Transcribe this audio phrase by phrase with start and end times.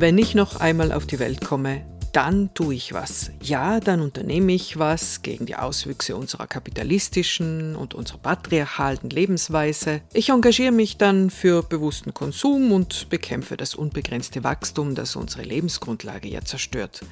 [0.00, 3.30] Wenn ich noch einmal auf die Welt komme, dann tue ich was.
[3.40, 10.00] Ja, dann unternehme ich was gegen die Auswüchse unserer kapitalistischen und unserer patriarchalen Lebensweise.
[10.12, 16.28] Ich engagiere mich dann für bewussten Konsum und bekämpfe das unbegrenzte Wachstum, das unsere Lebensgrundlage
[16.28, 17.02] ja zerstört.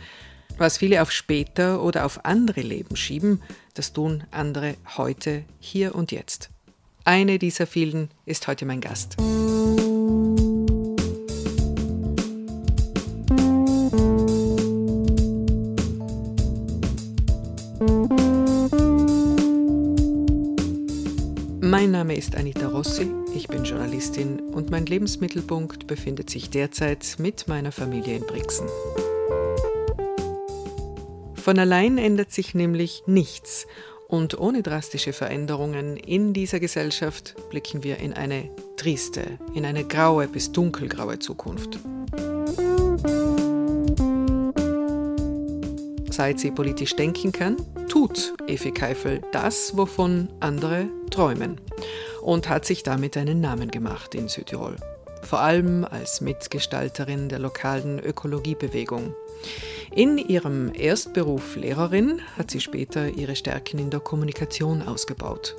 [0.58, 3.42] Was viele auf später oder auf andere Leben schieben,
[3.74, 6.50] das tun andere heute, hier und jetzt.
[7.04, 9.16] Eine dieser vielen ist heute mein Gast.
[22.84, 28.66] Rossi, ich bin Journalistin und mein Lebensmittelpunkt befindet sich derzeit mit meiner Familie in Brixen.
[31.34, 33.68] Von allein ändert sich nämlich nichts
[34.08, 40.26] und ohne drastische Veränderungen in dieser Gesellschaft blicken wir in eine triste, in eine graue
[40.26, 41.78] bis dunkelgraue Zukunft.
[46.10, 47.58] Seit sie politisch denken kann,
[47.88, 51.60] tut Evi Keifel das, wovon andere träumen
[52.22, 54.76] und hat sich damit einen Namen gemacht in Südtirol.
[55.22, 59.14] Vor allem als Mitgestalterin der lokalen Ökologiebewegung.
[59.94, 65.54] In ihrem Erstberuf Lehrerin hat sie später ihre Stärken in der Kommunikation ausgebaut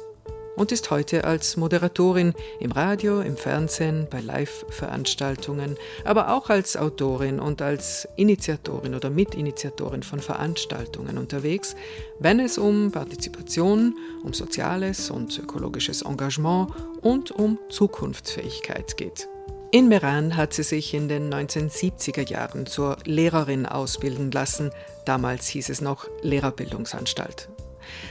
[0.56, 7.40] und ist heute als Moderatorin im Radio, im Fernsehen, bei Live-Veranstaltungen, aber auch als Autorin
[7.40, 11.76] und als Initiatorin oder Mitinitiatorin von Veranstaltungen unterwegs,
[12.20, 19.28] wenn es um Partizipation, um soziales und ökologisches Engagement und um Zukunftsfähigkeit geht.
[19.74, 24.70] In Meran hat sie sich in den 1970er Jahren zur Lehrerin ausbilden lassen.
[25.04, 27.50] Damals hieß es noch Lehrerbildungsanstalt.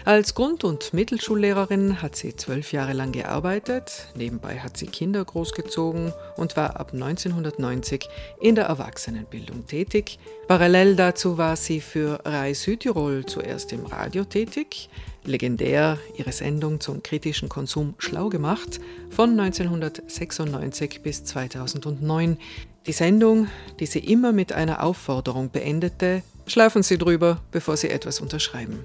[0.04, 4.08] Als Grund- und Mittelschullehrerin hat sie zwölf Jahre lang gearbeitet.
[4.14, 8.08] Nebenbei hat sie Kinder großgezogen und war ab 1990
[8.40, 10.18] in der Erwachsenenbildung tätig.
[10.48, 14.88] Parallel dazu war sie für Rai Südtirol zuerst im Radio tätig,
[15.24, 18.80] legendär ihre Sendung zum kritischen Konsum schlau gemacht
[19.10, 22.38] von 1996 bis 2009.
[22.86, 23.46] Die Sendung,
[23.78, 28.84] die sie immer mit einer Aufforderung beendete, schlafen Sie drüber, bevor Sie etwas unterschreiben.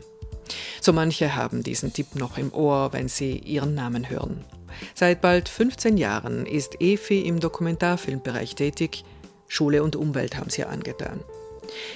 [0.82, 4.44] So manche haben diesen Tipp noch im Ohr, wenn sie ihren Namen hören.
[4.94, 9.04] Seit bald 15 Jahren ist Efi im Dokumentarfilmbereich tätig.
[9.48, 11.22] Schule und Umwelt haben sie angetan.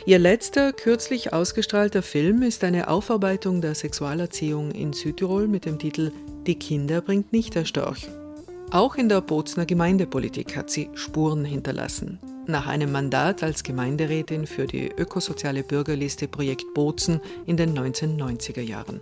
[0.05, 6.11] Ihr letzter kürzlich ausgestrahlter Film ist eine Aufarbeitung der Sexualerziehung in Südtirol mit dem Titel
[6.45, 8.07] Die Kinder bringt nicht der Storch.
[8.71, 12.19] Auch in der Bozner Gemeindepolitik hat sie Spuren hinterlassen.
[12.47, 19.01] Nach einem Mandat als Gemeinderätin für die ökosoziale Bürgerliste Projekt Bozen in den 1990er Jahren.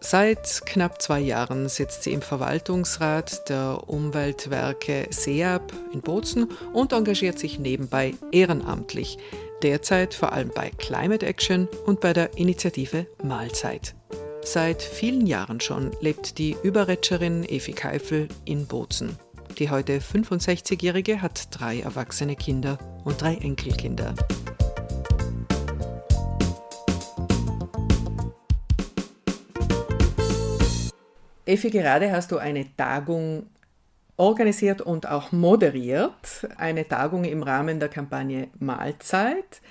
[0.00, 7.38] Seit knapp zwei Jahren sitzt sie im Verwaltungsrat der Umweltwerke SEAB in Bozen und engagiert
[7.38, 9.18] sich nebenbei ehrenamtlich,
[9.62, 13.94] derzeit vor allem bei Climate Action und bei der Initiative Mahlzeit.
[14.42, 19.18] Seit vielen Jahren schon lebt die Überretscherin Evi Keifel in Bozen.
[19.58, 24.14] Die heute 65-Jährige hat drei erwachsene Kinder und drei Enkelkinder.
[31.46, 33.46] Effi, gerade hast du eine Tagung
[34.18, 39.62] organisiert und auch moderiert, eine Tagung im Rahmen der Kampagne Mahlzeit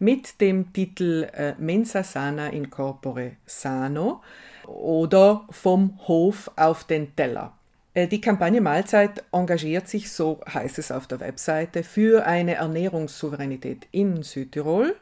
[0.00, 4.20] mit dem Titel äh, Mensa Sana in Corpore Sano
[4.66, 7.57] oder vom Hof auf den Teller.
[7.94, 13.86] Äh, die Kampagne Mahlzeit engagiert sich, so heißt es auf der Webseite, für eine Ernährungssouveränität
[13.90, 14.96] in Südtirol.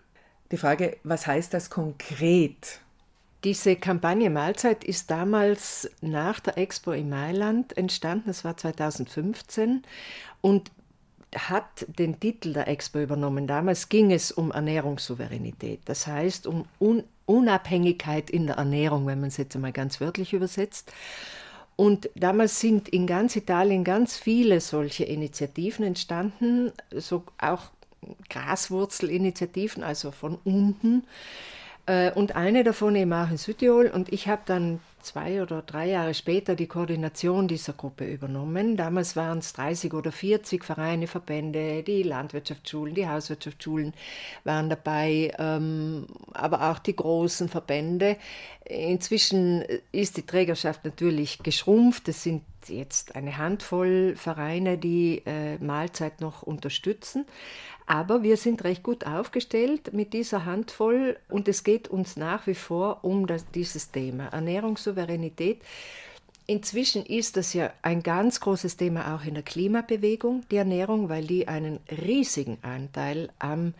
[0.51, 2.81] Die Frage, was heißt das konkret?
[3.45, 9.83] Diese Kampagne Mahlzeit ist damals nach der Expo in Mailand entstanden, das war 2015,
[10.41, 10.71] und
[11.37, 13.47] hat den Titel der Expo übernommen.
[13.47, 19.29] Damals ging es um Ernährungssouveränität, das heißt um Un Unabhängigkeit in der Ernährung, wenn man
[19.29, 20.93] es jetzt einmal ganz wörtlich übersetzt.
[21.76, 27.70] Und damals sind in ganz Italien ganz viele solche Initiativen entstanden, so auch
[28.31, 31.05] Graswurzelinitiativen, also von unten.
[31.84, 33.88] Äh, und eine davon eben auch in Südtirol.
[33.88, 38.76] Und ich habe dann zwei oder drei Jahre später die Koordination dieser Gruppe übernommen.
[38.76, 43.94] Damals waren es 30 oder 40 Vereine, Verbände, die Landwirtschaftsschulen, die Hauswirtschaftsschulen
[44.44, 48.17] waren dabei, ähm, aber auch die großen Verbände.
[48.64, 52.08] Inzwischen ist die Trägerschaft natürlich geschrumpft.
[52.08, 57.26] Es sind jetzt eine Handvoll Vereine, die äh, Mahlzeit noch unterstützen.
[57.87, 62.55] Aber wir sind recht gut aufgestellt mit dieser Handvoll und es geht uns nach wie
[62.55, 65.62] vor um das, dieses Thema Ernährungssouveränität.
[66.49, 71.25] Inzwischen ist das ja ein ganz großes Thema auch in der Klimabewegung, die Ernährung, weil
[71.25, 73.75] die einen riesigen Anteil am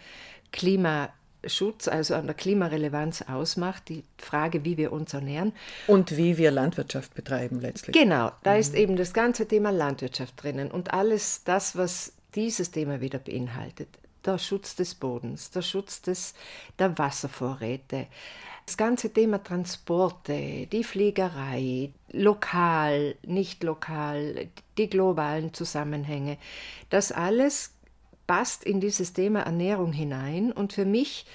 [0.51, 5.53] Klimaschutz, also an der Klimarelevanz ausmacht, die Frage, wie wir uns ernähren.
[5.87, 7.97] Und wie wir Landwirtschaft betreiben letztlich.
[7.97, 8.61] Genau, da mhm.
[8.61, 13.89] ist eben das ganze Thema Landwirtschaft drinnen und alles das, was dieses Thema wieder beinhaltet.
[14.25, 16.35] Der Schutz des Bodens, der Schutz des,
[16.79, 18.07] der Wasservorräte,
[18.67, 26.37] das ganze Thema Transporte, die Fliegerei, lokal, nicht lokal, die globalen Zusammenhänge,
[26.91, 27.73] das alles
[28.27, 30.51] passt in dieses Thema Ernährung hinein.
[30.51, 31.27] Und für mich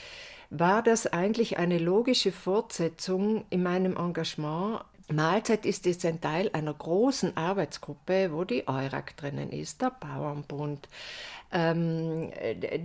[0.50, 6.73] war das eigentlich eine logische Fortsetzung in meinem Engagement Mahlzeit ist jetzt ein Teil einer
[6.73, 10.87] großen Arbeitsgruppe, wo die EURAG drinnen ist, der Bauernbund,
[11.51, 12.31] ähm,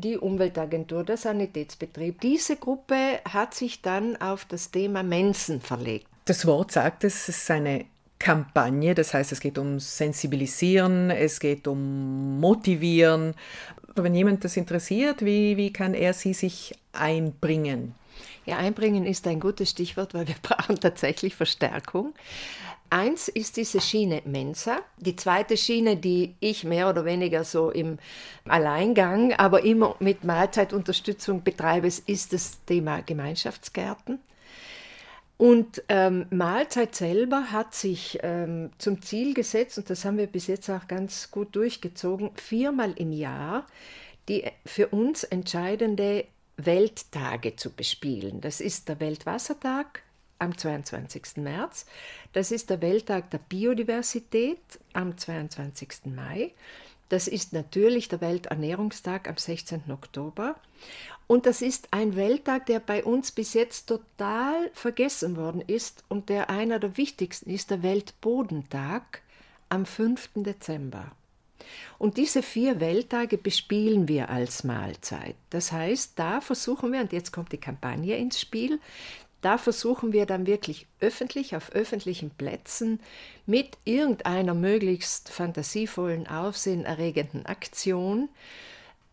[0.02, 2.20] die Umweltagentur, der Sanitätsbetrieb.
[2.20, 6.06] Diese Gruppe hat sich dann auf das Thema Mensen verlegt.
[6.24, 7.84] Das Wort sagt es, es ist eine
[8.18, 13.34] Kampagne, das heißt, es geht um Sensibilisieren, es geht um Motivieren.
[13.94, 17.94] Wenn jemand das interessiert, wie, wie kann er sie sich einbringen?
[18.46, 22.14] Ja, einbringen ist ein gutes Stichwort, weil wir brauchen tatsächlich Verstärkung.
[22.88, 24.78] Eins ist diese Schiene Mensa.
[24.98, 27.98] Die zweite Schiene, die ich mehr oder weniger so im
[28.46, 34.20] Alleingang, aber immer mit Mahlzeitunterstützung betreibe, ist das Thema Gemeinschaftsgärten.
[35.36, 40.46] Und ähm, Mahlzeit selber hat sich ähm, zum Ziel gesetzt, und das haben wir bis
[40.46, 43.66] jetzt auch ganz gut durchgezogen, viermal im Jahr
[44.28, 46.24] die für uns entscheidende
[46.56, 48.40] Welttage zu bespielen.
[48.40, 50.02] Das ist der Weltwassertag
[50.38, 51.38] am 22.
[51.38, 51.86] März,
[52.32, 54.60] das ist der Welttag der Biodiversität
[54.92, 56.06] am 22.
[56.06, 56.52] Mai,
[57.08, 59.90] das ist natürlich der Welternährungstag am 16.
[59.90, 60.56] Oktober
[61.26, 66.28] und das ist ein Welttag, der bei uns bis jetzt total vergessen worden ist und
[66.28, 69.22] der einer der wichtigsten ist, der Weltbodentag
[69.68, 70.30] am 5.
[70.36, 71.12] Dezember.
[71.98, 75.36] Und diese vier Welttage bespielen wir als Mahlzeit.
[75.50, 78.80] Das heißt, da versuchen wir, und jetzt kommt die Kampagne ins Spiel,
[79.42, 83.00] da versuchen wir dann wirklich öffentlich auf öffentlichen Plätzen
[83.44, 88.28] mit irgendeiner möglichst fantasievollen, aufsehenerregenden Aktion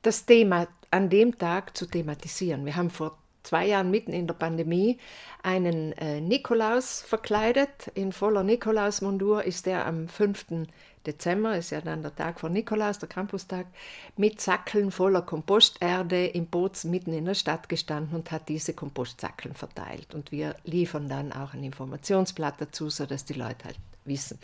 [0.01, 2.65] das Thema an dem Tag zu thematisieren.
[2.65, 4.97] Wir haben vor zwei Jahren mitten in der Pandemie
[5.43, 7.91] einen äh, Nikolaus verkleidet.
[7.93, 10.67] In voller Nikolausmondur ist er am 5.
[11.05, 13.67] Dezember, ist ja dann der Tag von Nikolaus, der Krampustag,
[14.15, 19.53] mit Sackeln voller Komposterde im Boot mitten in der Stadt gestanden und hat diese Kompostsackeln
[19.53, 20.15] verteilt.
[20.15, 24.39] Und wir liefern dann auch ein Informationsblatt dazu, sodass die Leute halt wissen,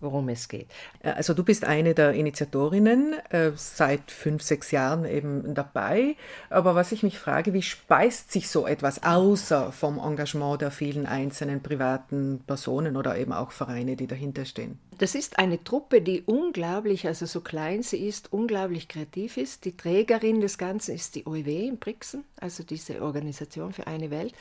[0.00, 0.68] worum es geht.
[1.02, 6.16] Äh, also du bist eine der Initiatorinnen, äh, seit fünf, sechs Jahren eben dabei.
[6.48, 11.06] Aber was ich mich frage, wie speist sich so etwas außer vom Engagement der vielen
[11.06, 14.78] einzelnen privaten Personen oder eben auch Vereine, die dahinter stehen?
[14.98, 19.64] Das ist eine Truppe, die unglaublich, also so klein sie ist, unglaublich kreativ ist.
[19.64, 24.34] Die Trägerin des Ganzen ist die OEW in Brixen, also diese Organisation für eine Welt.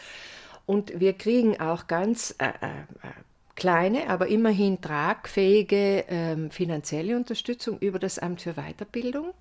[0.66, 3.08] Und wir kriegen auch ganz äh, äh,
[3.60, 9.34] kleine, aber immerhin tragfähige ähm, finanzielle Unterstützung über das Amt für Weiterbildung.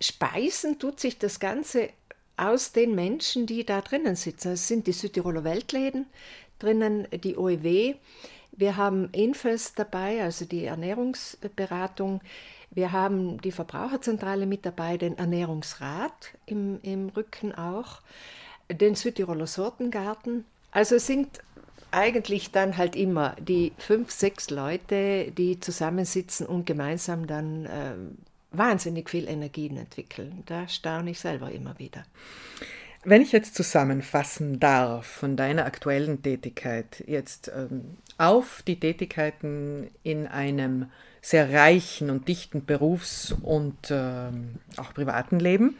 [0.00, 1.90] Speisen tut sich das Ganze
[2.36, 4.52] aus den Menschen, die da drinnen sitzen.
[4.52, 6.06] Es sind die Südtiroler Weltläden
[6.58, 7.94] drinnen, die OEW.
[8.52, 12.20] Wir haben Infos dabei, also die Ernährungsberatung.
[12.70, 18.00] Wir haben die Verbraucherzentrale mit dabei, den Ernährungsrat im, im Rücken auch,
[18.70, 20.44] den Südtiroler Sortengarten.
[20.70, 21.40] Also es sind
[21.92, 27.94] eigentlich dann halt immer die fünf, sechs Leute, die zusammensitzen und gemeinsam dann äh,
[28.52, 30.42] wahnsinnig viel Energien entwickeln.
[30.46, 32.04] Da staune ich selber immer wieder.
[33.02, 40.26] Wenn ich jetzt zusammenfassen darf von deiner aktuellen Tätigkeit jetzt ähm, auf die Tätigkeiten in
[40.26, 40.90] einem
[41.22, 45.76] sehr reichen und dichten Berufs- und ähm, auch privaten Leben,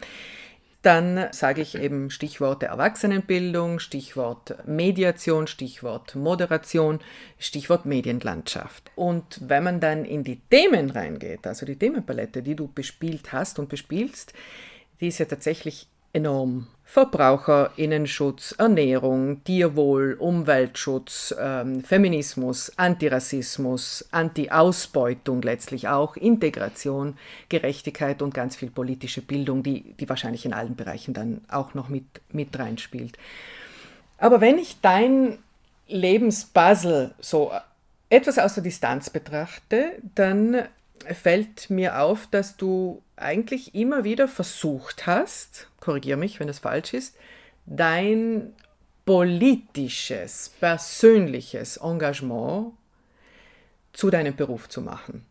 [0.83, 7.01] dann sage ich eben Stichworte Erwachsenenbildung, Stichwort Mediation, Stichwort Moderation,
[7.39, 8.91] Stichwort Medienlandschaft.
[8.97, 13.59] Und wenn man dann in die Themen reingeht, also die Themenpalette, die du bespielt hast
[13.59, 14.33] und bespielst,
[15.01, 16.67] die ist ja tatsächlich enorm.
[16.91, 27.17] Verbraucherinnenschutz, Ernährung, Tierwohl, Umweltschutz, ähm, Feminismus, Antirassismus, Anti-Ausbeutung letztlich auch, Integration,
[27.49, 31.89] Gerechtigkeit und ganz viel politische Bildung, die, die wahrscheinlich in allen Bereichen dann auch noch
[31.89, 33.17] mit, mit reinspielt.
[34.19, 35.39] Aber wenn ich dein
[35.87, 37.53] Lebenspuzzle so
[38.09, 40.65] etwas aus der Distanz betrachte, dann
[41.07, 46.95] fällt mir auf, dass du eigentlich immer wieder versucht hast, korrigiere mich, wenn es falsch
[46.95, 47.17] ist,
[47.67, 48.53] dein
[49.05, 52.73] politisches, persönliches Engagement
[53.93, 55.27] zu deinem Beruf zu machen?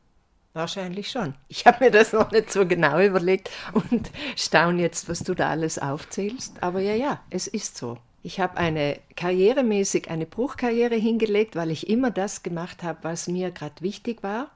[0.54, 1.36] Wahrscheinlich schon.
[1.48, 5.50] Ich habe mir das noch nicht so genau überlegt und staune jetzt, was du da
[5.50, 6.62] alles aufzählst.
[6.62, 7.98] Aber ja, ja, es ist so.
[8.22, 13.52] Ich habe eine karrieremäßig eine Bruchkarriere hingelegt, weil ich immer das gemacht habe, was mir
[13.52, 14.52] gerade wichtig war,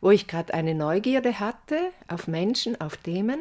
[0.00, 3.40] wo ich gerade eine Neugierde hatte auf Menschen, auf Themen.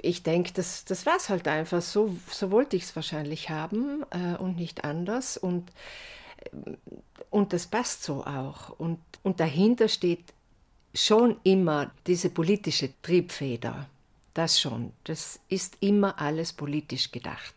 [0.00, 1.82] Ich denke, das, das war es halt einfach.
[1.82, 5.36] So, so wollte ich es wahrscheinlich haben äh, und nicht anders.
[5.36, 5.70] Und,
[6.40, 6.76] äh,
[7.30, 8.70] und das passt so auch.
[8.78, 10.24] Und, und dahinter steht
[10.94, 13.86] schon immer diese politische Triebfeder.
[14.32, 14.92] Das schon.
[15.04, 17.54] Das ist immer alles politisch gedacht.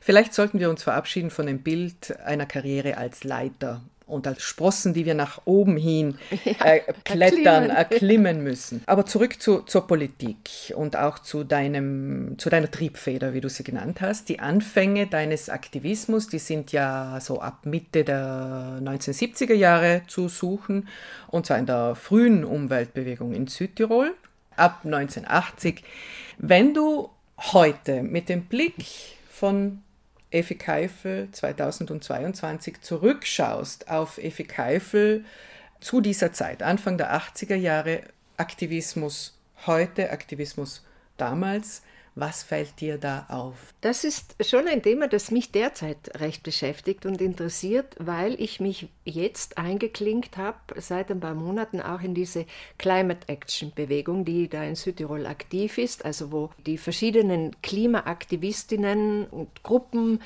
[0.00, 4.94] Vielleicht sollten wir uns verabschieden von dem Bild einer Karriere als Leiter und als Sprossen,
[4.94, 7.70] die wir nach oben hin äh, klettern, erklimmen.
[7.70, 8.44] erklimmen.
[8.44, 8.82] müssen.
[8.86, 13.64] Aber zurück zu, zur Politik und auch zu, deinem, zu deiner Triebfeder, wie du sie
[13.64, 14.28] genannt hast.
[14.28, 20.88] Die Anfänge deines Aktivismus, die sind ja so ab Mitte der 1970er Jahre zu suchen,
[21.28, 24.14] und zwar in der frühen Umweltbewegung in Südtirol
[24.54, 25.82] ab 1980.
[26.38, 28.84] Wenn du heute mit dem Blick
[29.28, 29.82] von
[30.30, 35.24] Effi Keifel 2022 zurückschaust auf Effi Keifel
[35.80, 38.02] zu dieser Zeit, Anfang der 80er Jahre,
[38.36, 40.84] Aktivismus heute, Aktivismus
[41.16, 41.82] damals,
[42.16, 43.74] was fällt dir da auf?
[43.82, 48.88] Das ist schon ein Thema, das mich derzeit recht beschäftigt und interessiert, weil ich mich
[49.04, 52.46] jetzt eingeklinkt habe, seit ein paar Monaten auch in diese
[52.78, 59.62] Climate Action Bewegung, die da in Südtirol aktiv ist, also wo die verschiedenen Klimaaktivistinnen und
[59.62, 60.20] Gruppen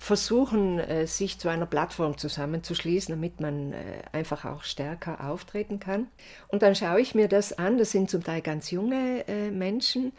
[0.00, 6.08] versuchen, äh, sich zu einer Plattform zusammenzuschließen, damit man äh, einfach auch stärker auftreten kann.
[6.48, 10.12] Und dann schaue ich mir das an, das sind zum Teil ganz junge äh, Menschen,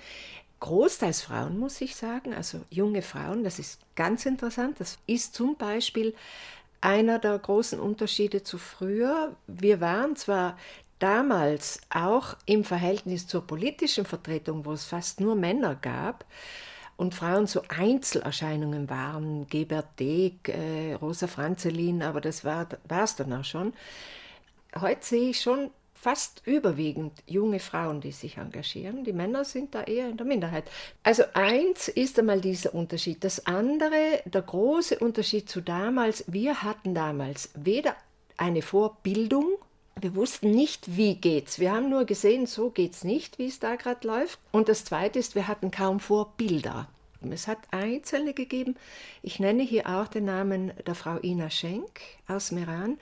[0.61, 4.79] großteils Frauen, muss ich sagen, also junge Frauen, das ist ganz interessant.
[4.79, 6.15] Das ist zum Beispiel
[6.79, 9.35] einer der großen Unterschiede zu früher.
[9.47, 10.57] Wir waren zwar
[10.99, 16.25] damals auch im Verhältnis zur politischen Vertretung, wo es fast nur Männer gab,
[17.01, 23.33] und Frauen so Einzelerscheinungen waren, Gebert Deeg, äh, Rosa Franzelin, aber das war es dann
[23.33, 23.73] auch schon.
[24.79, 29.03] Heute sehe ich schon fast überwiegend junge Frauen, die sich engagieren.
[29.03, 30.63] Die Männer sind da eher in der Minderheit.
[31.03, 33.23] Also eins ist einmal dieser Unterschied.
[33.23, 37.95] Das andere, der große Unterschied zu damals, wir hatten damals weder
[38.35, 39.45] eine Vorbildung,
[39.99, 41.59] wir wussten nicht, wie geht's.
[41.59, 44.39] Wir haben nur gesehen, so geht's nicht, wie es da gerade läuft.
[44.51, 46.87] Und das zweite ist, wir hatten kaum Vorbilder.
[47.29, 48.75] Es hat Einzelne gegeben.
[49.21, 52.97] Ich nenne hier auch den Namen der Frau Ina Schenk aus Meran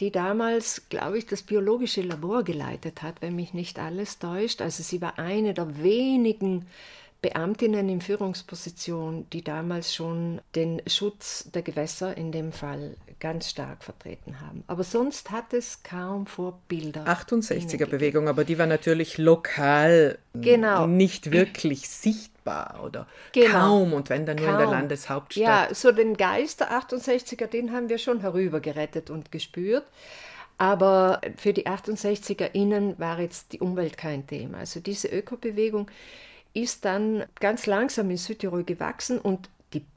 [0.00, 4.60] die damals, glaube ich, das biologische Labor geleitet hat, wenn mich nicht alles täuscht.
[4.60, 6.66] Also sie war eine der wenigen
[7.22, 13.84] Beamtinnen in Führungsposition, die damals schon den Schutz der Gewässer in dem Fall ganz stark
[13.84, 14.64] vertreten haben.
[14.66, 17.06] Aber sonst hat es kaum Vorbilder.
[17.06, 20.88] 68er Bewegung, aber die war natürlich lokal genau.
[20.88, 23.50] nicht wirklich sichtbar oder genau.
[23.52, 24.54] kaum und wenn dann nur kaum.
[24.54, 25.70] in der Landeshauptstadt.
[25.70, 29.84] Ja, so den Geist der 68er, den haben wir schon herübergerettet und gespürt.
[30.58, 34.58] Aber für die 68er innen war jetzt die Umwelt kein Thema.
[34.58, 35.88] Also diese Ökobewegung
[36.54, 39.48] ist dann ganz langsam in Südtirol gewachsen und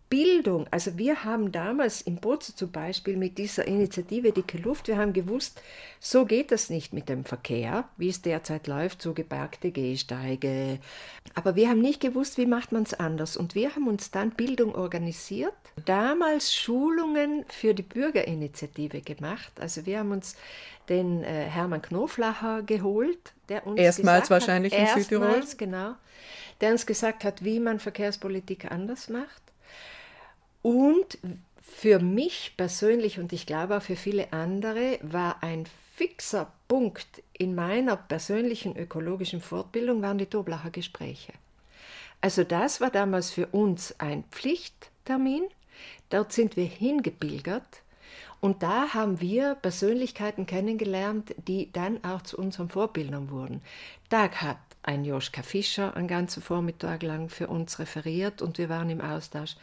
[0.10, 4.98] Bildung, also wir haben damals in Bozen zum Beispiel mit dieser Initiative Dicke Luft, wir
[4.98, 5.62] haben gewusst,
[6.00, 10.78] so geht das nicht mit dem Verkehr, wie es derzeit läuft, so geparkte Gehsteige.
[11.34, 13.36] Aber wir haben nicht gewusst, wie macht man es anders.
[13.36, 15.54] Und wir haben uns dann Bildung organisiert,
[15.86, 19.54] damals Schulungen für die Bürgerinitiative gemacht.
[19.60, 20.36] Also wir haben uns
[20.88, 25.96] den äh, Hermann Knoflacher geholt, der uns erstmals wahrscheinlich hat, in erstmals, Südtirol, genau,
[26.62, 29.45] der uns gesagt hat, wie man Verkehrspolitik anders macht.
[30.66, 31.20] Und
[31.62, 37.54] für mich persönlich und ich glaube auch für viele andere war ein fixer Punkt in
[37.54, 41.34] meiner persönlichen ökologischen Fortbildung waren die Doblacher Gespräche.
[42.20, 45.44] Also das war damals für uns ein Pflichttermin.
[46.10, 47.84] Dort sind wir hingepilgert
[48.42, 53.62] und da haben wir Persönlichkeiten kennengelernt, die dann auch zu unseren Vorbildern wurden.
[54.10, 58.90] Da hat ein Joschka Fischer einen ganzen Vormittag lang für uns referiert und wir waren
[58.90, 59.58] im Austausch.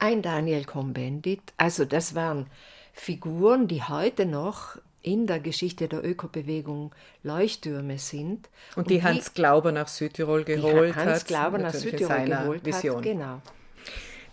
[0.00, 2.46] Ein Daniel Combendit, also das waren
[2.92, 6.92] Figuren, die heute noch in der Geschichte der Ökobewegung
[7.22, 8.48] Leuchttürme sind.
[8.76, 11.06] Und, und die, Hans Glauber nach Südtirol geholt hat.
[11.06, 12.96] Hans Glauber nach Südtirol geholt Vision.
[12.96, 13.42] hat, genau.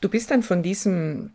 [0.01, 1.31] Du bist dann von diesem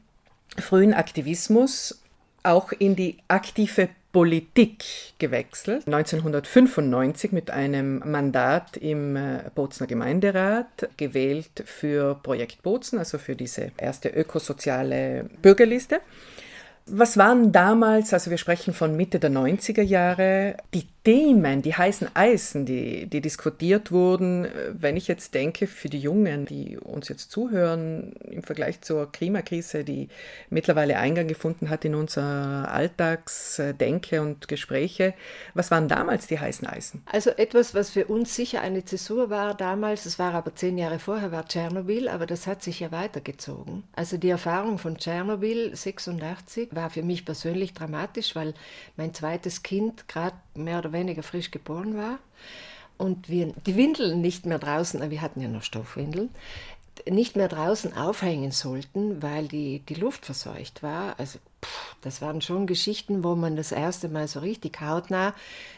[0.59, 2.02] frühen Aktivismus
[2.43, 4.85] auch in die aktive Politik
[5.19, 5.87] gewechselt.
[5.87, 13.73] 1995 mit einem Mandat im äh, Bozner Gemeinderat gewählt für Projekt Bozen, also für diese
[13.79, 16.01] erste ökosoziale Bürgerliste.
[16.87, 22.15] Was waren damals, also wir sprechen von Mitte der 90er Jahre, die Themen, die heißen
[22.15, 27.33] Eisen, die, die diskutiert wurden, wenn ich jetzt denke, für die Jungen, die uns jetzt
[27.33, 30.09] zuhören, im Vergleich zur Klimakrise, die
[30.49, 32.23] mittlerweile Eingang gefunden hat in unser
[32.71, 35.15] Alltagsdenke und Gespräche,
[35.55, 37.03] was waren damals die heißen Eisen?
[37.07, 41.01] Also etwas, was für uns sicher eine Zäsur war damals, es war aber zehn Jahre
[41.01, 43.83] vorher, war Tschernobyl, aber das hat sich ja weitergezogen.
[43.93, 48.55] Also die Erfahrung von Tschernobyl 86 war für mich persönlich dramatisch, weil
[48.97, 52.19] mein zweites Kind gerade mehr oder weniger frisch geboren war
[52.99, 56.31] und wir die Windeln nicht mehr draußen, wir hatten ja noch Stoffwindeln,
[57.09, 61.19] nicht mehr draußen aufhängen sollten, weil die, die Luft verseucht war.
[61.19, 65.35] Also pff, das waren schon Geschichten, wo man das erste Mal so richtig hautnah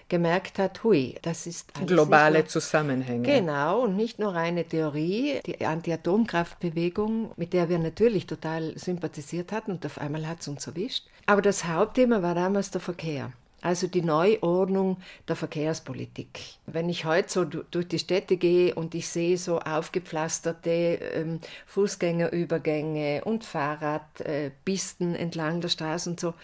[0.08, 3.22] gemerkt hat, hui, das ist globale nur, Zusammenhänge.
[3.22, 9.72] Genau, und nicht nur eine Theorie, die Anti-Atomkraftbewegung, mit der wir natürlich total sympathisiert hatten
[9.72, 11.06] und auf einmal hat es uns erwischt.
[11.26, 13.32] Aber das Hauptthema war damals der Verkehr
[13.64, 16.38] also die Neuordnung der Verkehrspolitik.
[16.66, 23.24] Wenn ich heute so durch die Städte gehe und ich sehe so aufgepflasterte ähm, Fußgängerübergänge
[23.24, 26.34] und Fahrradpisten äh, entlang der Straße und so,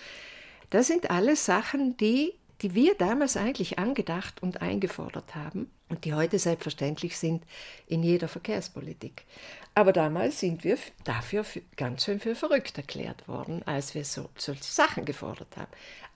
[0.71, 6.15] das sind alles Sachen, die, die wir damals eigentlich angedacht und eingefordert haben und die
[6.15, 7.45] heute selbstverständlich sind
[7.87, 9.25] in jeder Verkehrspolitik.
[9.75, 11.45] Aber damals sind wir dafür
[11.77, 15.71] ganz schön für verrückt erklärt worden, als wir so, solche Sachen gefordert haben.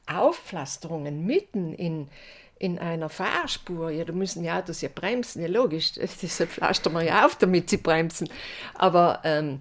[0.06, 2.08] Aufpflasterungen mitten in,
[2.58, 5.92] in einer Fahrspur, ja, da müssen die Autos ja bremsen, ja logisch,
[6.22, 8.28] deshalb pflastern wir ja auf, damit sie bremsen.
[8.74, 9.60] Aber ähm,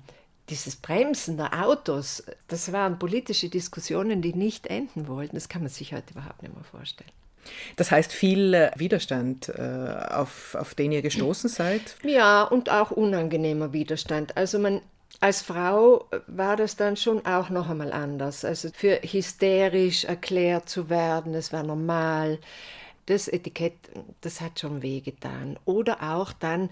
[0.50, 5.36] dieses Bremsen der Autos, das waren politische Diskussionen, die nicht enden wollten.
[5.36, 7.12] Das kann man sich heute überhaupt nicht mehr vorstellen.
[7.76, 9.62] Das heißt viel äh, Widerstand, äh,
[10.12, 11.96] auf, auf den ihr gestoßen seid?
[12.04, 14.38] Ja, und auch unangenehmer Widerstand.
[14.38, 14.82] Also man
[15.20, 18.44] als Frau war das dann schon auch noch einmal anders.
[18.44, 22.40] Also für hysterisch erklärt zu werden, das war normal.
[23.06, 23.74] Das Etikett,
[24.22, 25.60] das hat schon wehgetan.
[25.66, 26.70] Oder auch dann,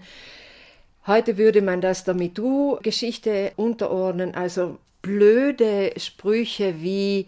[1.06, 7.26] heute würde man das der MeToo-Geschichte unterordnen, also blöde Sprüche wie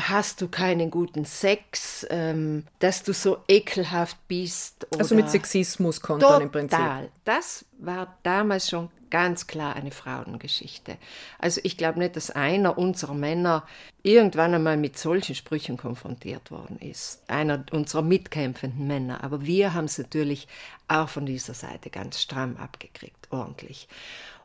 [0.00, 4.86] hast du keinen guten Sex, ähm, dass du so ekelhaft bist.
[4.98, 6.78] also mit Sexismus kontern im Prinzip.
[6.78, 7.08] Total.
[7.24, 10.96] Das war damals schon ganz klar eine Frauengeschichte.
[11.38, 13.64] Also ich glaube nicht, dass einer unserer Männer
[14.02, 17.22] irgendwann einmal mit solchen Sprüchen konfrontiert worden ist.
[17.28, 19.22] Einer unserer mitkämpfenden Männer.
[19.22, 20.48] Aber wir haben es natürlich
[20.88, 23.86] auch von dieser Seite ganz stramm abgekriegt, ordentlich.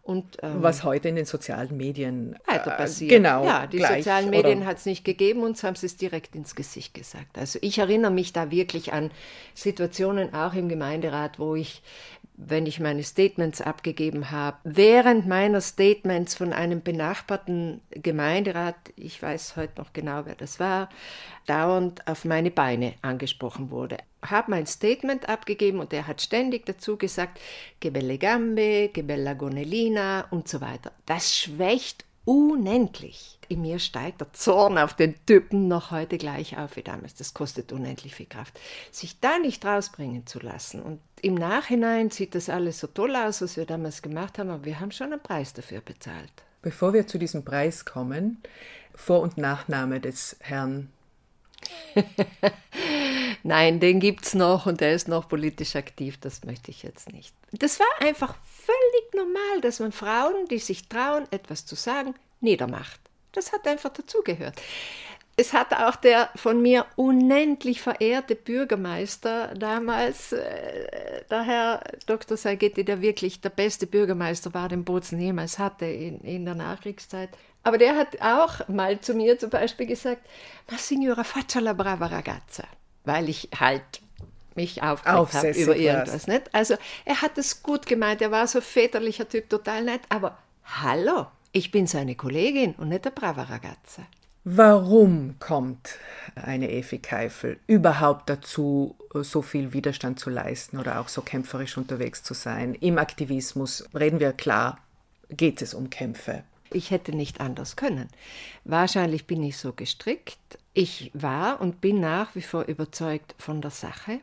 [0.02, 3.12] Und, ähm, Was heute in den sozialen Medien weiter äh, passiert.
[3.12, 3.46] genau.
[3.46, 6.56] Ja, die gleich, sozialen Medien hat es nicht gegeben, uns haben sie es direkt ins
[6.56, 7.38] Gesicht gesagt.
[7.38, 9.12] Also ich erinnere mich da wirklich an
[9.54, 11.84] Situationen auch im Gemeinderat, wo ich
[12.42, 19.58] wenn ich meine Statements abgegeben habe, während meiner Statements von einem benachbarten Gemeinderat, ich weiß
[19.58, 20.88] heute noch genau, wer das war,
[21.48, 23.98] dauernd auf meine Beine angesprochen wurde.
[24.22, 27.42] Habe mein Statement abgegeben und er hat ständig dazu gesagt,
[27.82, 30.94] che belle gambe, che bella gonellina und so weiter.
[31.06, 33.40] Das schwächt unendlich.
[33.48, 37.16] In mir steigt der Zorn auf den Typen noch heute gleich auf wie damals.
[37.16, 38.60] Das kostet unendlich viel Kraft.
[38.92, 40.80] Sich da nicht rausbringen zu lassen.
[40.84, 44.66] Und im Nachhinein sieht das alles so toll aus, was wir damals gemacht haben, aber
[44.66, 46.32] wir haben schon einen Preis dafür bezahlt.
[46.62, 48.44] Bevor wir zu diesem Preis kommen,
[48.94, 50.92] Vor- und Nachname des Herrn.
[53.44, 57.12] Nein, den gibt es noch und er ist noch politisch aktiv, das möchte ich jetzt
[57.12, 57.34] nicht.
[57.54, 58.36] Das war einfach
[58.70, 63.00] völlig normal, dass man Frauen, die sich trauen, etwas zu sagen, niedermacht.
[63.32, 64.62] Das hat einfach dazugehört.
[65.38, 72.36] Es hat auch der von mir unendlich verehrte Bürgermeister damals, äh, der Herr Dr.
[72.36, 77.30] Saigetti, der wirklich der beste Bürgermeister war, den Bozen jemals hatte in, in der Nachkriegszeit.
[77.64, 80.28] Aber der hat auch mal zu mir zum Beispiel gesagt,
[80.70, 82.66] ma signora faccia la brava ragazza,
[83.06, 84.02] weil ich halt
[84.60, 86.28] mich aufgeregt habe über irgendwas.
[86.28, 86.54] Nicht?
[86.54, 91.28] Also er hat es gut gemeint, er war so väterlicher Typ, total nett, aber hallo,
[91.52, 94.04] ich bin seine Kollegin und nicht der brava ragazza.
[94.44, 95.98] Warum kommt
[96.36, 102.24] eine Evi Keifel überhaupt dazu, so viel Widerstand zu leisten oder auch so kämpferisch unterwegs
[102.24, 102.74] zu sein?
[102.76, 104.80] Im Aktivismus reden wir klar,
[105.30, 106.44] geht es um Kämpfe.
[106.72, 108.08] Ich hätte nicht anders können.
[108.64, 110.58] Wahrscheinlich bin ich so gestrickt.
[110.74, 114.20] Ich war und bin nach wie vor überzeugt von der Sache.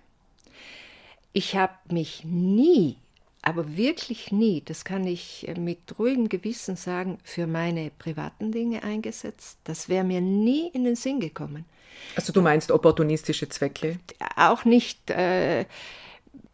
[1.37, 2.97] Ich habe mich nie
[3.43, 8.83] aber wirklich nie, das kann ich äh, mit ruhigem Gewissen sagen, für meine privaten Dinge
[8.83, 9.59] eingesetzt.
[9.65, 11.67] Das wäre mir nie in den Sinn gekommen.
[12.17, 14.01] Also du meinst opportunistische Zwecke?
[14.35, 15.67] Auch nicht äh,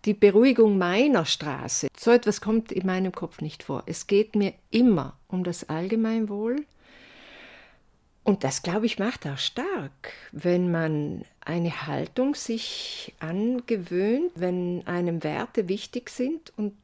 [0.04, 1.86] die Beruhigung meiner Straße.
[1.96, 3.84] So etwas kommt in meinem Kopf nicht vor.
[3.86, 6.66] Es geht mir immer um das Allgemeinwohl
[8.24, 15.24] Und das, glaube ich, macht auch stark, wenn man eine Haltung sich angewöhnt, wenn einem
[15.24, 16.74] Werte wichtig sind und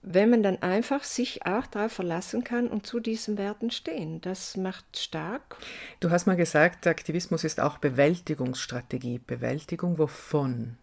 [0.00, 4.20] wenn man dann einfach sich auch darauf verlassen kann und zu diesen Werten stehen.
[4.22, 5.56] Das macht stark.
[6.00, 9.20] Du hast mal gesagt, Aktivismus ist auch Bewältigungsstrategie.
[9.26, 10.78] Bewältigung wovon?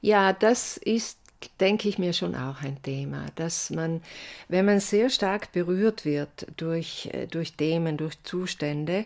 [0.00, 1.18] Ja, das ist,
[1.60, 4.02] denke ich mir, schon auch ein Thema, dass man,
[4.48, 9.04] wenn man sehr stark berührt wird durch, äh, durch Themen, durch Zustände,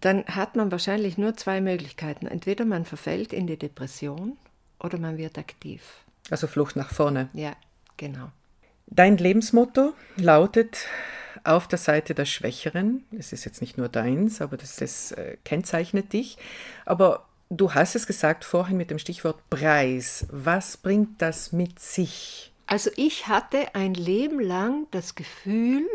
[0.00, 2.26] dann hat man wahrscheinlich nur zwei Möglichkeiten.
[2.26, 4.36] Entweder man verfällt in die Depression
[4.78, 5.82] oder man wird aktiv.
[6.30, 7.28] Also Flucht nach vorne.
[7.32, 7.56] Ja,
[7.96, 8.30] genau.
[8.88, 10.86] Dein Lebensmotto lautet
[11.44, 13.04] auf der Seite der Schwächeren.
[13.16, 16.38] Es ist jetzt nicht nur deins, aber das, das äh, kennzeichnet dich.
[16.84, 20.26] Aber du hast es gesagt vorhin mit dem Stichwort Preis.
[20.30, 22.52] Was bringt das mit sich?
[22.66, 25.86] Also ich hatte ein Leben lang das Gefühl,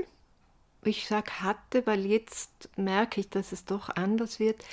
[0.83, 4.63] ich sage hatte, weil jetzt merke ich, dass es doch anders wird,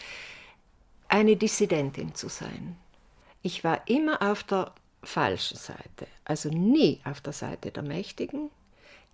[1.09, 2.77] eine Dissidentin zu sein.
[3.43, 6.07] Ich war immer auf der falschen Seite.
[6.25, 8.51] Also nie auf der Seite der Mächtigen,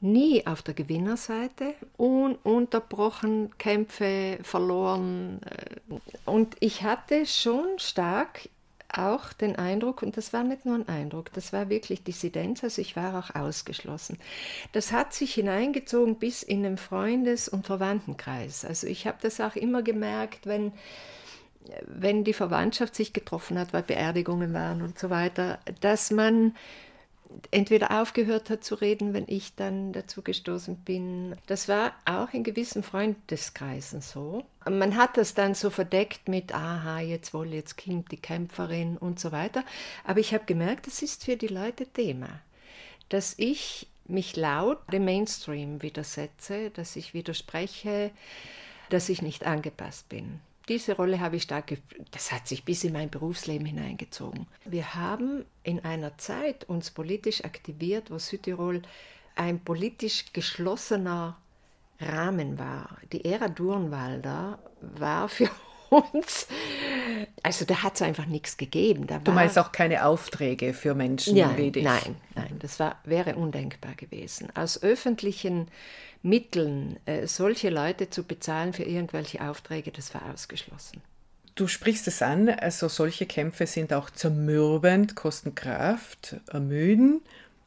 [0.00, 5.40] nie auf der Gewinnerseite, ununterbrochen Kämpfe verloren.
[5.44, 8.48] Äh, und ich hatte schon stark
[8.96, 12.80] auch den Eindruck, und das war nicht nur ein Eindruck, das war wirklich Dissidenz, also
[12.80, 14.18] ich war auch ausgeschlossen.
[14.72, 18.64] Das hat sich hineingezogen bis in den Freundes- und Verwandtenkreis.
[18.64, 20.72] Also ich habe das auch immer gemerkt, wenn
[21.86, 26.54] wenn die Verwandtschaft sich getroffen hat, weil Beerdigungen waren und so weiter, dass man
[27.50, 31.36] entweder aufgehört hat zu reden, wenn ich dann dazu gestoßen bin.
[31.46, 34.44] Das war auch in gewissen Freundeskreisen so.
[34.68, 39.20] Man hat das dann so verdeckt mit, aha, jetzt wohl, jetzt kommt die Kämpferin und
[39.20, 39.64] so weiter.
[40.04, 42.28] Aber ich habe gemerkt, das ist für die Leute Thema,
[43.08, 48.10] dass ich mich laut dem Mainstream widersetze, dass ich widerspreche,
[48.90, 51.76] dass ich nicht angepasst bin diese Rolle habe ich stark,
[52.10, 54.46] das hat sich bis in mein Berufsleben hineingezogen.
[54.64, 58.82] Wir haben in einer Zeit uns politisch aktiviert, wo Südtirol
[59.36, 61.36] ein politisch geschlossener
[62.00, 62.96] Rahmen war.
[63.12, 65.50] Die Ära Durnwalder war für
[65.90, 66.48] uns,
[67.42, 69.06] also da hat es einfach nichts gegeben.
[69.06, 71.84] Da du meinst auch keine Aufträge für Menschen nein, wie dich?
[71.84, 74.48] Nein, nein, das war, wäre undenkbar gewesen.
[74.54, 75.68] Aus öffentlichen
[76.24, 81.02] Mitteln, äh, solche Leute zu bezahlen für irgendwelche Aufträge, das war ausgeschlossen.
[81.54, 87.20] Du sprichst es an, also solche Kämpfe sind auch zermürbend, kosten Kraft, ermüden.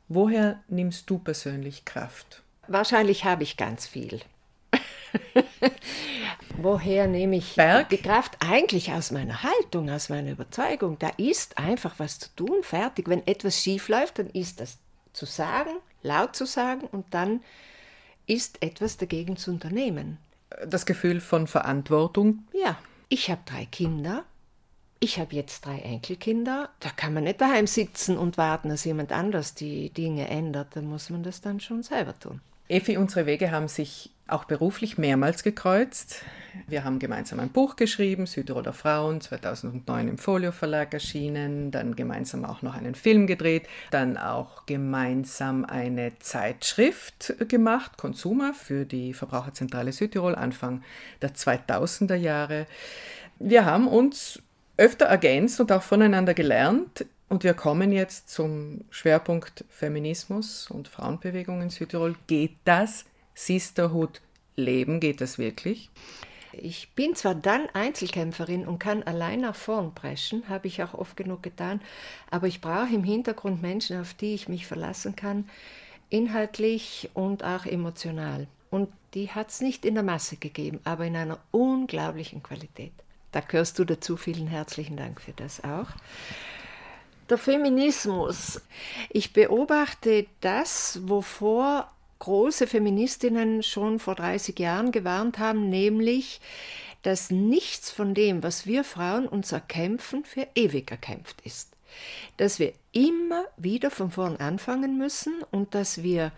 [0.10, 2.42] Woher nimmst du persönlich Kraft?
[2.68, 4.22] Wahrscheinlich habe ich ganz viel.
[6.58, 7.90] Woher nehme ich Berg?
[7.90, 8.38] die Kraft?
[8.40, 10.98] Eigentlich aus meiner Haltung, aus meiner Überzeugung.
[10.98, 13.08] Da ist einfach was zu tun, fertig.
[13.08, 14.80] Wenn etwas schief läuft, dann ist das
[15.14, 15.70] zu sagen,
[16.02, 17.42] laut zu sagen und dann
[18.28, 20.18] ist etwas dagegen zu unternehmen.
[20.68, 22.44] Das Gefühl von Verantwortung?
[22.54, 22.78] Ja,
[23.10, 24.24] ich habe drei Kinder.
[25.00, 26.70] Ich habe jetzt drei Enkelkinder.
[26.80, 30.76] Da kann man nicht daheim sitzen und warten, dass jemand anders die Dinge ändert.
[30.76, 32.42] Da muss man das dann schon selber tun.
[32.68, 36.24] Evi, unsere Wege haben sich auch beruflich mehrmals gekreuzt.
[36.68, 42.46] Wir haben gemeinsam ein Buch geschrieben, Südtiroler Frauen, 2009 im Folio Verlag erschienen, dann gemeinsam
[42.46, 49.92] auch noch einen Film gedreht, dann auch gemeinsam eine Zeitschrift gemacht, Consumer, für die Verbraucherzentrale
[49.92, 50.84] Südtirol Anfang
[51.22, 52.66] der 2000er Jahre.
[53.40, 54.42] Wir haben uns
[54.78, 57.06] öfter ergänzt und auch voneinander gelernt.
[57.30, 62.16] Und wir kommen jetzt zum Schwerpunkt Feminismus und Frauenbewegung in Südtirol.
[62.28, 63.06] Geht das
[63.38, 64.22] Sisterhood
[64.56, 65.00] leben?
[65.00, 65.90] Geht das wirklich?
[66.52, 71.16] Ich bin zwar dann Einzelkämpferin und kann allein nach vorn preschen, habe ich auch oft
[71.16, 71.82] genug getan,
[72.32, 75.48] aber ich brauche im Hintergrund Menschen, auf die ich mich verlassen kann,
[76.10, 78.48] inhaltlich und auch emotional.
[78.72, 82.94] Und die hat es nicht in der Masse gegeben, aber in einer unglaublichen Qualität.
[83.32, 84.18] Da gehörst du dazu.
[84.18, 85.90] Vielen herzlichen Dank für das auch.
[87.30, 88.62] Der Feminismus.
[89.10, 96.42] Ich beobachte das, wovor große Feministinnen schon vor 30 Jahren gewarnt haben, nämlich,
[97.04, 101.72] dass nichts von dem, was wir Frauen uns erkämpfen, für ewig erkämpft ist.
[102.38, 106.32] Dass wir immer wieder von vorn anfangen müssen und dass wir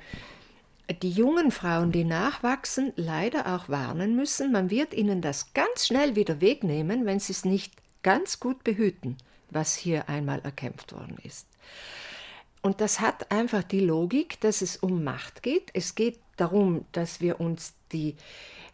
[1.02, 6.16] die jungen Frauen, die nachwachsen, leider auch warnen müssen, man wird ihnen das ganz schnell
[6.16, 9.18] wieder wegnehmen, wenn sie es nicht ganz gut behüten
[9.52, 11.48] was hier einmal erkämpft worden ist.
[12.62, 15.70] Und das hat einfach die Logik, dass es um Macht geht.
[15.74, 18.16] Es geht darum, dass wir uns die,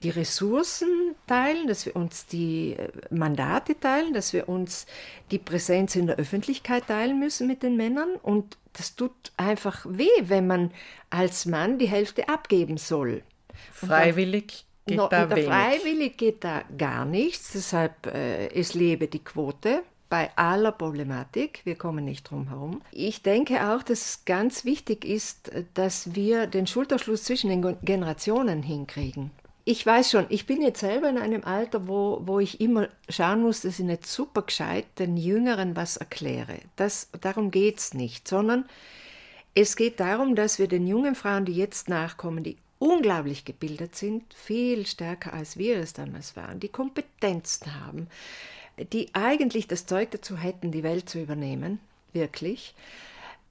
[0.02, 4.88] die Ressourcen teilen, dass wir uns die äh, Mandate teilen, dass wir uns
[5.32, 8.16] die Präsenz in der Öffentlichkeit teilen müssen mit den Männern.
[8.22, 10.72] Und das tut einfach weh, wenn man
[11.10, 13.24] als Mann die Hälfte abgeben soll.
[13.72, 15.46] Freiwillig geht no, da wenig.
[15.46, 21.62] Freiwillig geht da gar nichts, deshalb äh, es lebe die Quote bei aller Problematik.
[21.64, 22.82] Wir kommen nicht drum herum.
[22.92, 28.64] Ich denke auch, dass es ganz wichtig ist, dass wir den Schulterschluss zwischen den Generationen
[28.64, 29.32] hinkriegen.
[29.68, 33.42] Ich weiß schon, ich bin jetzt selber in einem Alter, wo, wo ich immer schauen
[33.42, 36.60] muss, dass ich nicht super gescheit den Jüngeren was erkläre.
[36.76, 38.66] Das, darum geht es nicht, sondern
[39.56, 44.34] es geht darum, dass wir den jungen Frauen, die jetzt nachkommen, die unglaublich gebildet sind,
[44.34, 48.08] viel stärker als wir es damals waren, die Kompetenzen haben,
[48.78, 51.80] die eigentlich das Zeug dazu hätten, die Welt zu übernehmen,
[52.14, 52.74] wirklich,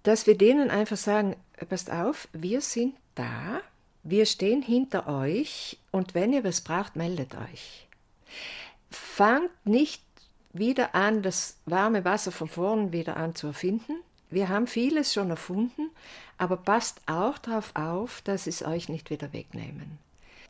[0.02, 1.36] dass wir denen einfach sagen,
[1.68, 3.60] passt auf, wir sind da,
[4.02, 7.86] wir stehen hinter euch und wenn ihr was braucht, meldet euch.
[8.90, 10.02] Fangt nicht
[10.52, 13.96] wieder an, das warme Wasser von vorn wieder an zu erfinden.
[14.30, 15.90] Wir haben vieles schon erfunden,
[16.38, 19.98] aber passt auch darauf auf, dass es euch nicht wieder wegnehmen.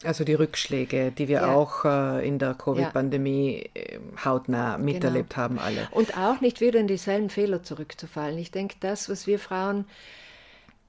[0.03, 1.55] Also die Rückschläge, die wir ja.
[1.55, 5.43] auch äh, in der Covid-Pandemie äh, hautnah miterlebt genau.
[5.43, 5.89] haben, alle.
[5.93, 8.39] Und auch nicht wieder in dieselben Fehler zurückzufallen.
[8.39, 9.87] Ich denke, das, was wir Frauen,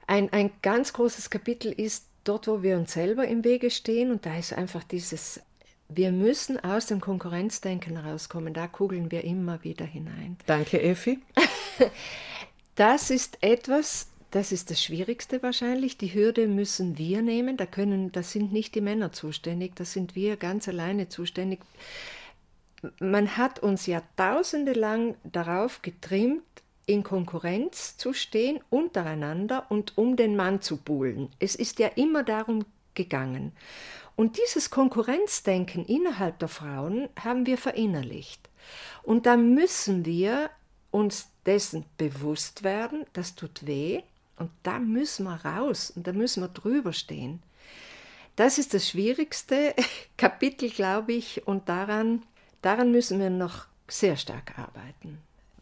[0.08, 4.26] ein, ein ganz großes Kapitel ist, dort, wo wir uns selber im Wege stehen, und
[4.26, 5.42] da ist einfach dieses,
[5.88, 10.38] wir müssen aus dem Konkurrenzdenken rauskommen, da kugeln wir immer wieder hinein.
[10.46, 11.20] Danke, Effi.
[12.76, 15.98] das ist etwas, das ist das Schwierigste wahrscheinlich.
[15.98, 17.58] Die Hürde müssen wir nehmen.
[17.58, 21.60] Da können, das sind nicht die Männer zuständig, das sind wir ganz alleine zuständig.
[23.00, 26.44] Man hat uns jahrtausende lang darauf getrimmt,
[26.86, 31.30] in Konkurrenz zu stehen untereinander und um den Mann zu buhlen.
[31.40, 33.54] Es ist ja immer darum gegangen.
[34.16, 38.50] Und dieses Konkurrenzdenken innerhalb der Frauen haben wir verinnerlicht.
[39.04, 40.50] Und da müssen wir
[40.92, 44.02] uns dessen bewusst werden, das tut weh,
[44.38, 47.42] und da müssen wir raus und da müssen wir drüber stehen.
[48.36, 49.74] Das ist das schwierigste
[50.18, 52.24] Kapitel, glaube ich, und daran,
[52.62, 55.20] daran müssen wir noch sehr stark arbeiten,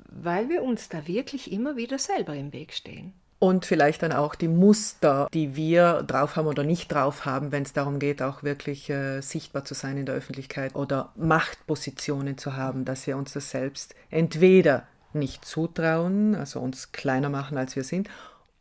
[0.10, 3.14] weil wir uns da wirklich immer wieder selber im Weg stehen.
[3.44, 7.64] Und vielleicht dann auch die Muster, die wir drauf haben oder nicht drauf haben, wenn
[7.64, 12.56] es darum geht, auch wirklich äh, sichtbar zu sein in der Öffentlichkeit oder Machtpositionen zu
[12.56, 17.84] haben, dass wir uns das selbst entweder nicht zutrauen, also uns kleiner machen, als wir
[17.84, 18.10] sind,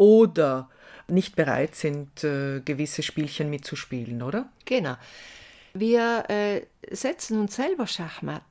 [0.02, 0.68] oder
[1.06, 4.48] nicht bereit sind, äh, gewisse Spielchen mitzuspielen, oder?
[4.64, 4.96] Genau.
[5.74, 8.42] Wir äh, setzen uns selber Schachmatt.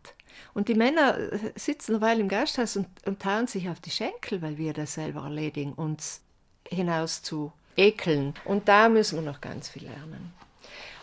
[0.53, 3.89] Und die Männer äh, sitzen eine Weile im Gasthaus und, und tauen sich auf die
[3.89, 6.21] Schenkel, weil wir das selber erledigen, uns
[6.69, 8.33] hinaus zu ekeln.
[8.45, 10.33] Und da müssen wir noch ganz viel lernen.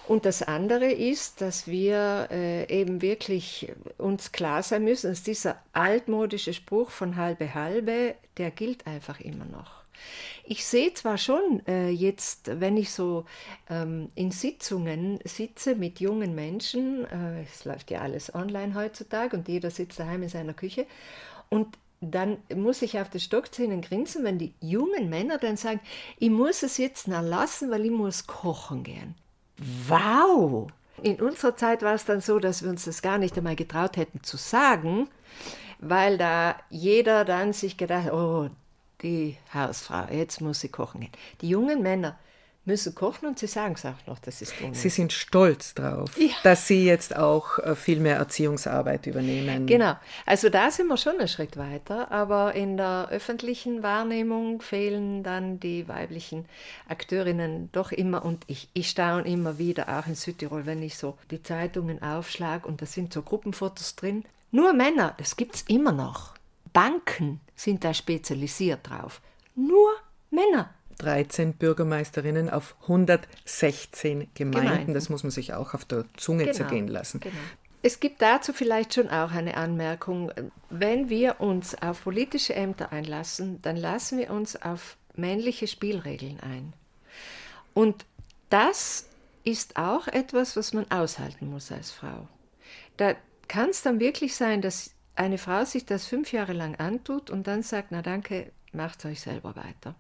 [0.06, 5.60] Und das andere ist, dass wir äh, eben wirklich uns klar sein müssen, dass dieser
[5.74, 9.77] altmodische Spruch von halbe halbe, der gilt einfach immer noch.
[10.44, 13.24] Ich sehe zwar schon äh, jetzt, wenn ich so
[13.68, 19.48] ähm, in Sitzungen sitze mit jungen Menschen, äh, es läuft ja alles online heutzutage und
[19.48, 20.86] jeder sitzt daheim in seiner Küche
[21.50, 25.80] und dann muss ich auf den Stockzähnen grinsen, wenn die jungen Männer dann sagen,
[26.18, 29.14] ich muss es jetzt noch lassen, weil ich muss kochen gehen.
[29.88, 30.68] Wow!
[31.02, 33.96] In unserer Zeit war es dann so, dass wir uns das gar nicht einmal getraut
[33.96, 35.08] hätten zu sagen,
[35.80, 38.48] weil da jeder dann sich gedacht, oh,
[39.02, 41.12] die Hausfrau, jetzt muss sie kochen gehen.
[41.40, 42.18] Die jungen Männer
[42.68, 44.80] müssen kochen und sie sagen es auch noch, das ist unnötig.
[44.82, 46.28] Sie sind stolz drauf, ja.
[46.44, 49.66] dass sie jetzt auch äh, viel mehr Erziehungsarbeit übernehmen.
[49.66, 49.94] Genau,
[50.26, 55.58] also da sind wir schon einen Schritt weiter, aber in der öffentlichen Wahrnehmung fehlen dann
[55.58, 56.44] die weiblichen
[56.88, 61.16] Akteurinnen doch immer und ich, ich staune immer wieder, auch in Südtirol, wenn ich so
[61.30, 64.24] die Zeitungen aufschlage und da sind so Gruppenfotos drin.
[64.50, 66.37] Nur Männer, das gibt es immer noch.
[66.78, 69.20] Banken sind da spezialisiert drauf.
[69.56, 69.90] Nur
[70.30, 70.72] Männer.
[70.98, 74.68] 13 Bürgermeisterinnen auf 116 Gemeinden.
[74.68, 74.94] Gemeinden.
[74.94, 77.18] Das muss man sich auch auf der Zunge genau, zergehen lassen.
[77.18, 77.34] Genau.
[77.82, 80.30] Es gibt dazu vielleicht schon auch eine Anmerkung.
[80.70, 86.74] Wenn wir uns auf politische Ämter einlassen, dann lassen wir uns auf männliche Spielregeln ein.
[87.74, 88.06] Und
[88.50, 89.08] das
[89.42, 92.28] ist auch etwas, was man aushalten muss als Frau.
[92.96, 93.16] Da
[93.48, 97.46] kann es dann wirklich sein, dass eine Frau sich das fünf Jahre lang antut und
[97.46, 99.94] dann sagt, na danke, macht euch selber weiter.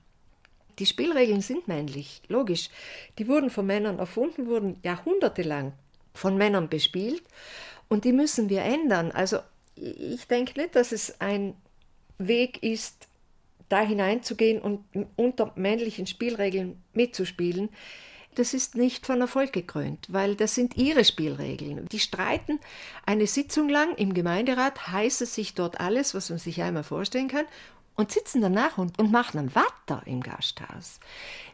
[0.78, 2.70] Die Spielregeln sind männlich, logisch.
[3.18, 5.72] Die wurden von Männern erfunden, wurden jahrhundertelang
[6.14, 7.22] von Männern bespielt
[7.88, 9.10] und die müssen wir ändern.
[9.10, 9.38] Also
[9.74, 11.54] ich denke nicht, dass es ein
[12.18, 13.08] Weg ist,
[13.68, 14.84] da hineinzugehen und
[15.16, 17.70] unter männlichen Spielregeln mitzuspielen
[18.38, 21.86] das ist nicht von Erfolg gekrönt, weil das sind ihre Spielregeln.
[21.88, 22.60] Die streiten
[23.04, 27.28] eine Sitzung lang im Gemeinderat, heißt es sich dort alles, was man sich einmal vorstellen
[27.28, 27.46] kann,
[27.96, 31.00] und sitzen danach und, und machen ein Watter im Gasthaus.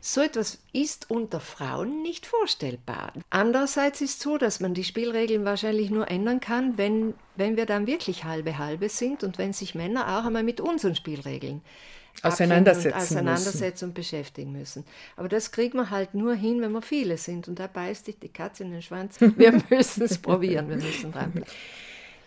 [0.03, 3.15] So etwas ist unter Frauen nicht vorstellbar.
[3.31, 7.65] Andererseits ist es so, dass man die Spielregeln wahrscheinlich nur ändern kann, wenn, wenn wir
[7.65, 11.63] dann wirklich halbe halbe sind und wenn sich Männer auch einmal mit unseren Spielregeln
[12.23, 14.85] auseinandersetzen, auseinandersetzen und beschäftigen müssen.
[15.17, 17.49] Aber das kriegt man halt nur hin, wenn wir viele sind.
[17.49, 19.21] Und da beißt sich die Katze in den Schwanz.
[19.21, 21.51] Wir müssen es probieren, wir müssen dranbleiben.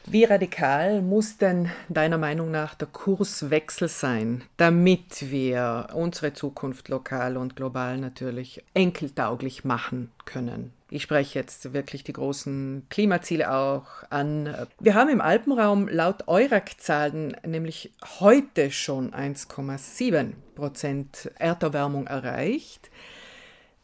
[0.09, 7.35] Wie radikal muss denn deiner Meinung nach der Kurswechsel sein, damit wir unsere Zukunft lokal
[7.35, 10.71] und global natürlich enkeltauglich machen können?
[10.89, 14.55] Ich spreche jetzt wirklich die großen Klimaziele auch an.
[14.79, 17.91] Wir haben im Alpenraum laut Eurac-Zahlen nämlich
[18.21, 22.89] heute schon 1,7 Prozent Erderwärmung erreicht.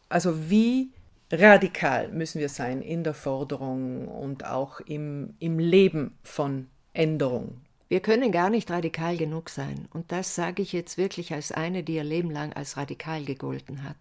[0.08, 0.88] Also wie
[1.34, 7.62] radikal müssen wir sein in der Forderung und auch im, im Leben von Änderung.
[7.90, 9.88] Wir können gar nicht radikal genug sein.
[9.94, 13.84] Und das sage ich jetzt wirklich als eine, die ihr Leben lang als radikal gegolten
[13.84, 13.98] hat.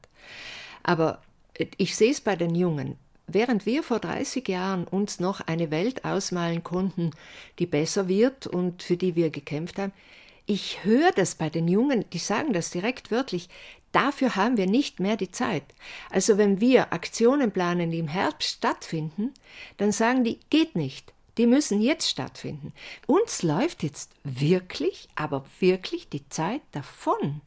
[0.83, 1.23] Aber
[1.77, 2.97] ich sehe es bei den Jungen.
[3.27, 7.11] Während wir vor 30 Jahren uns noch eine Welt ausmalen konnten,
[7.59, 9.93] die besser wird und für die wir gekämpft haben,
[10.45, 13.49] ich höre das bei den Jungen, die sagen das direkt wörtlich,
[13.93, 15.65] Dafür haben wir nicht mehr die Zeit.
[16.11, 19.33] Also wenn wir Aktionen planen, die im Herbst stattfinden,
[19.77, 21.13] dann sagen die, geht nicht.
[21.39, 22.75] Die müssen jetzt stattfinden.
[23.07, 27.41] Uns läuft jetzt wirklich, aber wirklich die Zeit davon.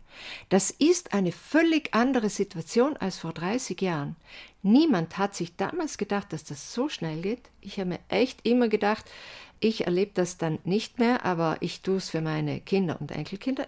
[0.50, 4.16] Das ist eine völlig andere Situation als vor 30 Jahren.
[4.64, 7.52] Niemand hat sich damals gedacht, dass das so schnell geht.
[7.62, 9.06] Ich habe mir echt immer gedacht,
[9.60, 13.68] ich erlebe das dann nicht mehr, aber ich tue es für meine Kinder und Enkelkinder.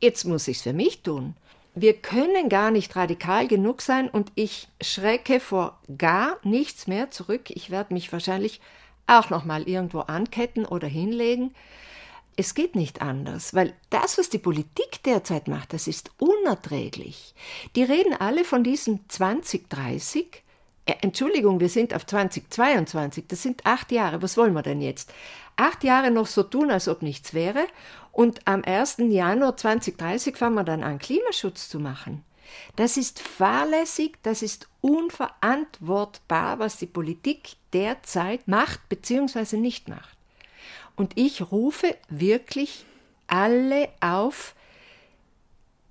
[0.00, 1.36] Jetzt muss ich es für mich tun
[1.80, 7.50] wir können gar nicht radikal genug sein und ich schrecke vor gar nichts mehr zurück.
[7.50, 8.60] Ich werde mich wahrscheinlich
[9.06, 11.54] auch noch mal irgendwo anketten oder hinlegen.
[12.36, 17.34] Es geht nicht anders, weil das, was die Politik derzeit macht, das ist unerträglich.
[17.74, 20.44] Die reden alle von diesem 2030.
[20.86, 25.12] Äh, Entschuldigung, wir sind auf 2022, das sind acht Jahre, was wollen wir denn jetzt?
[25.56, 27.66] Acht Jahre noch so tun, als ob nichts wäre
[28.18, 28.96] und am 1.
[29.10, 32.24] Januar 2030 fangen wir dann an, Klimaschutz zu machen.
[32.74, 39.58] Das ist fahrlässig, das ist unverantwortbar, was die Politik derzeit macht bzw.
[39.58, 40.18] nicht macht.
[40.96, 42.84] Und ich rufe wirklich
[43.28, 44.56] alle auf,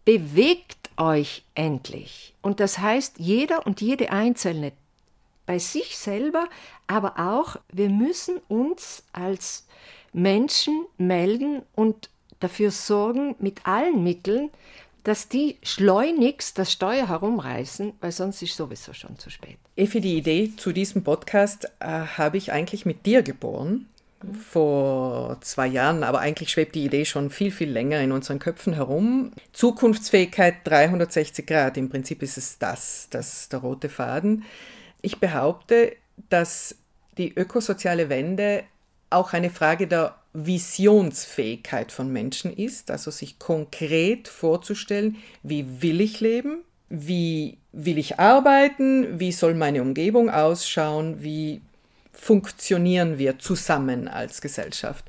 [0.03, 2.35] bewegt euch endlich.
[2.41, 4.73] Und das heißt, jeder und jede Einzelne
[5.45, 6.49] bei sich selber,
[6.87, 9.65] aber auch, wir müssen uns als
[10.11, 12.09] Menschen melden und
[12.39, 14.49] dafür sorgen, mit allen Mitteln,
[15.07, 19.57] dass die schleunigst das Steuer herumreißen, weil sonst ist sowieso schon zu spät.
[19.77, 23.87] Effi, die Idee zu diesem Podcast äh, habe ich eigentlich mit dir geboren.
[24.49, 28.73] Vor zwei Jahren, aber eigentlich schwebt die Idee schon viel, viel länger in unseren Köpfen
[28.73, 29.31] herum.
[29.53, 34.43] Zukunftsfähigkeit 360 Grad, im Prinzip ist es das, das der rote Faden.
[35.01, 35.95] Ich behaupte,
[36.29, 36.75] dass
[37.17, 38.63] die ökosoziale Wende
[39.09, 46.19] auch eine Frage der Visionsfähigkeit von Menschen ist, also sich konkret vorzustellen, wie will ich
[46.19, 46.59] leben,
[46.89, 51.61] wie will ich arbeiten, wie soll meine Umgebung ausschauen, wie
[52.13, 55.05] funktionieren wir zusammen als Gesellschaft.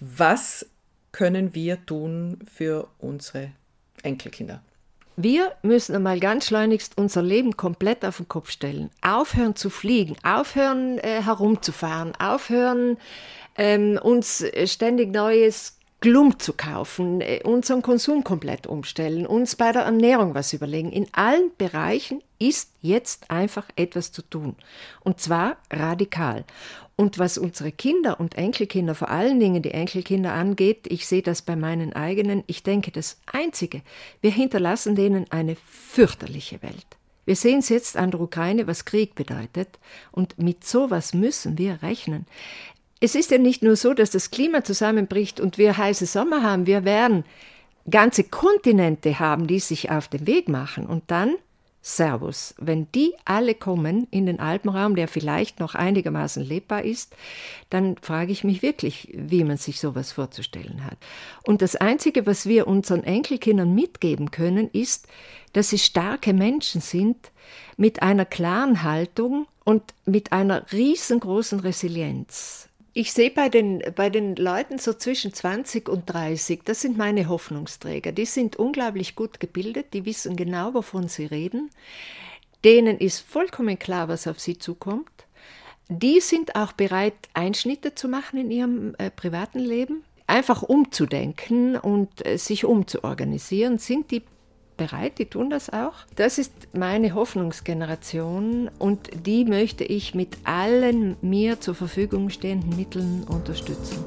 [0.00, 0.66] Was
[1.12, 3.52] können wir tun für unsere
[4.02, 4.62] Enkelkinder?
[5.16, 8.90] Wir müssen einmal ganz schleunigst unser Leben komplett auf den Kopf stellen.
[9.02, 12.96] Aufhören zu fliegen, aufhören äh, herumzufahren, aufhören
[13.56, 19.82] ähm, uns ständig neues Glum zu kaufen, äh, unseren Konsum komplett umstellen, uns bei der
[19.82, 20.90] Ernährung was überlegen.
[20.90, 24.56] In allen Bereichen ist jetzt einfach etwas zu tun.
[25.04, 26.44] Und zwar radikal.
[26.96, 31.40] Und was unsere Kinder und Enkelkinder, vor allen Dingen die Enkelkinder angeht, ich sehe das
[31.40, 33.80] bei meinen eigenen, ich denke das Einzige,
[34.20, 36.86] wir hinterlassen denen eine fürchterliche Welt.
[37.24, 39.78] Wir sehen es jetzt an der Ukraine, was Krieg bedeutet,
[40.10, 42.26] und mit sowas müssen wir rechnen.
[43.04, 46.66] Es ist ja nicht nur so, dass das Klima zusammenbricht und wir heiße Sommer haben,
[46.66, 47.24] wir werden
[47.90, 51.34] ganze Kontinente haben, die sich auf den Weg machen und dann
[51.80, 52.54] Servus.
[52.58, 57.16] Wenn die alle kommen in den Alpenraum, der vielleicht noch einigermaßen lebbar ist,
[57.70, 60.96] dann frage ich mich wirklich, wie man sich sowas vorzustellen hat.
[61.44, 65.08] Und das Einzige, was wir unseren Enkelkindern mitgeben können, ist,
[65.54, 67.32] dass sie starke Menschen sind
[67.76, 72.68] mit einer klaren Haltung und mit einer riesengroßen Resilienz.
[72.94, 77.26] Ich sehe bei den, bei den Leuten so zwischen 20 und 30, das sind meine
[77.28, 78.12] Hoffnungsträger.
[78.12, 81.70] Die sind unglaublich gut gebildet, die wissen genau, wovon sie reden.
[82.64, 85.08] Denen ist vollkommen klar, was auf sie zukommt.
[85.88, 90.04] Die sind auch bereit, Einschnitte zu machen in ihrem äh, privaten Leben.
[90.26, 93.78] einfach umzudenken und äh, sich umzuorganisieren.
[93.78, 94.22] Sind die
[94.76, 95.94] bereit, die tun das auch.
[96.16, 103.24] Das ist meine Hoffnungsgeneration und die möchte ich mit allen mir zur Verfügung stehenden Mitteln
[103.24, 104.04] unterstützen.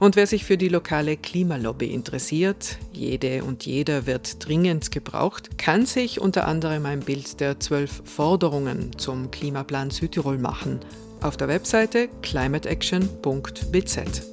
[0.00, 5.84] Und wer sich für die lokale Klimalobby interessiert, jede und jeder wird dringend gebraucht, kann
[5.84, 10.80] sich unter anderem ein Bild der zwölf Forderungen zum Klimaplan Südtirol machen
[11.20, 14.32] auf der Webseite climateaction.bz.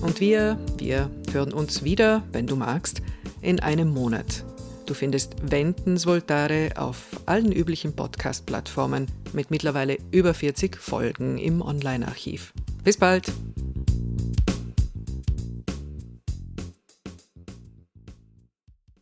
[0.00, 3.02] Und wir, wir hören uns wieder, wenn du magst,
[3.42, 4.44] in einem Monat.
[4.86, 12.52] Du findest Wendens Voltare auf allen üblichen Podcast-Plattformen mit mittlerweile über 40 Folgen im Online-Archiv.
[12.84, 13.30] Bis bald!